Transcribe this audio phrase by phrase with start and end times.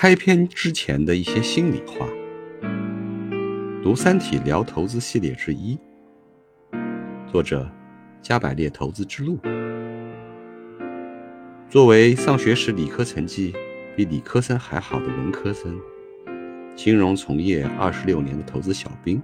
[0.00, 2.06] 开篇之前的一些心里话。
[3.82, 5.76] 读《三体》聊投资系列之一，
[7.26, 7.68] 作者
[8.22, 9.40] 加百列投资之路。
[11.68, 13.52] 作为上学时理科成绩
[13.96, 15.76] 比理科生还好的文科生，
[16.76, 19.20] 金融从业二十六年的投资小兵，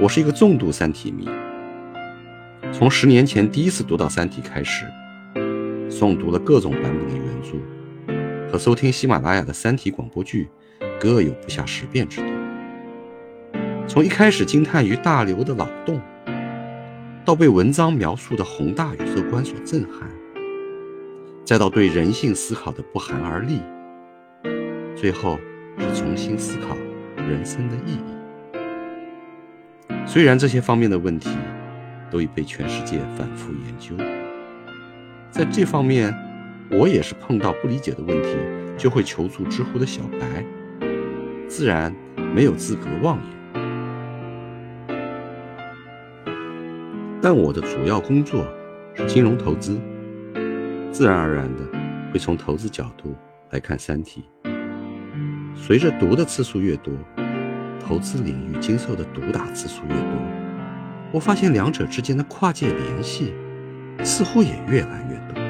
[0.00, 1.28] 我是一个重度《三体》迷。
[2.72, 4.86] 从十年前第一次读到《三体》开始，
[5.90, 7.58] 诵读了各种版本的原著，
[8.52, 10.46] 和收听喜马拉雅的《三体》广播剧，
[11.00, 12.28] 各有不下十遍之多。
[13.88, 15.98] 从一开始惊叹于大刘的脑洞，
[17.24, 20.06] 到被文章描述的宏大宇宙观所震撼，
[21.46, 23.58] 再到对人性思考的不寒而栗，
[24.94, 25.38] 最后
[25.78, 26.76] 是重新思考
[27.16, 28.04] 人生的意义。
[30.04, 31.30] 虽然这些方面的问题，
[32.10, 33.96] 都已被全世界反复研究，
[35.30, 36.14] 在这方面，
[36.72, 38.30] 我也是碰到不理解的问题
[38.78, 40.42] 就会求助知乎的小白，
[41.46, 41.94] 自然
[42.34, 43.26] 没有资格妄言。
[47.20, 48.46] 但我的主要工作
[48.94, 49.78] 是金融投资，
[50.90, 51.60] 自然而然的
[52.10, 53.14] 会从投资角度
[53.50, 54.24] 来看《三体》。
[55.54, 56.94] 随着读的次数越多，
[57.78, 60.10] 投资领域经受的毒打次数越多。
[61.12, 63.34] 我发现两者之间的跨界联系
[64.02, 65.41] 似乎也越来越多。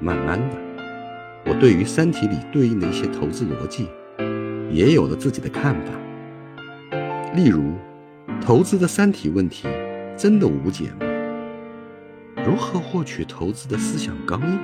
[0.00, 0.56] 慢慢的，
[1.46, 3.88] 我对于《三体》里对应的一些投资逻辑
[4.70, 5.92] 也有了自己的看法。
[7.34, 7.74] 例如，
[8.40, 9.68] 投资的三体问题
[10.16, 11.06] 真的无解吗？
[12.44, 14.58] 如何获取投资的思想刚硬？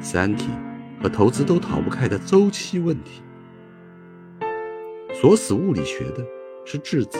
[0.00, 0.48] 三体
[1.00, 3.22] 和投资都逃不开的周期问题。
[5.14, 6.24] 锁死物理学的
[6.64, 7.18] 是质子。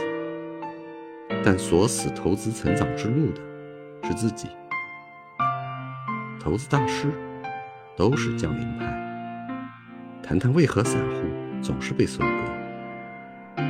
[1.45, 3.41] 但锁死投资成长之路的
[4.03, 4.49] 是自己。
[6.47, 7.09] 投资大师
[7.97, 8.87] 都是降临派。
[10.23, 11.25] 谈谈为何散户
[11.61, 13.65] 总是被收割？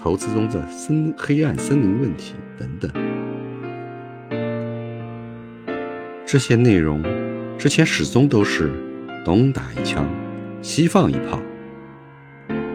[0.00, 2.88] 投资中的深黑暗森林问题等等。
[6.24, 7.02] 这些内容
[7.58, 8.70] 之前始终都是
[9.24, 10.08] 东打一枪，
[10.62, 11.40] 西放一炮，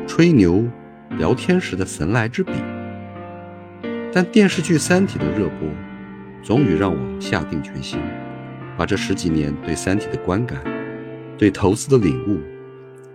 [0.06, 0.68] 吹牛
[1.12, 2.52] 聊天时的神来之笔。
[4.12, 5.70] 但电视剧《三体》的热播，
[6.44, 7.98] 终于让我下定决心，
[8.80, 10.58] 把这十几年对《三体》的观感、
[11.38, 12.40] 对投资的领悟，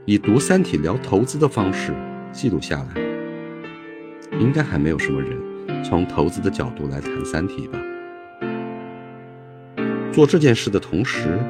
[0.05, 1.95] 以读《三体》聊投资的方式
[2.33, 3.01] 记录下来。
[4.39, 5.39] 应该还没有什么人
[5.83, 7.79] 从投资的角度来谈《三体》吧？
[10.13, 11.41] 做这件事的同时，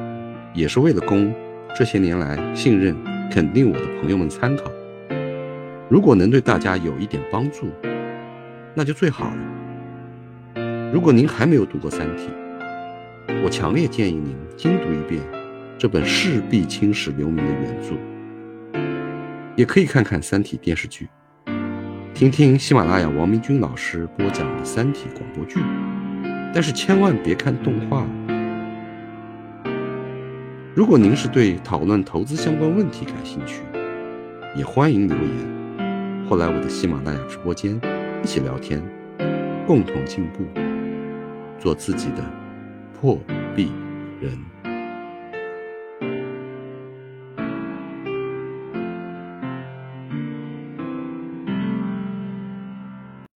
[0.53, 1.35] 也是为了供
[1.77, 2.95] 这些年来信任、
[3.29, 4.71] 肯定我的朋友们参考。
[5.89, 7.67] 如果能对大家有一点帮助，
[8.73, 10.91] 那就最好了。
[10.93, 12.23] 如果您还没有读过《三体》，
[13.43, 15.21] 我强烈建议您精读一遍
[15.77, 17.95] 这本势必青史留名的原著，
[19.55, 21.07] 也可以看看《三体》电视剧，
[22.13, 25.59] 听听喜马拉雅王明军老师播讲的《三体》广播剧，
[26.53, 28.05] 但是千万别看动画。
[30.73, 33.61] 如果您是对讨论投资相关问题感兴趣，
[34.55, 37.79] 也欢迎留言或来我的喜马拉雅直播间。
[38.23, 38.81] 一起聊天，
[39.67, 40.43] 共同进步，
[41.59, 42.23] 做自己的
[42.99, 43.19] 破
[43.55, 43.71] 壁
[44.21, 44.54] 人。